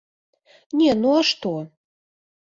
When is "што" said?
1.31-1.51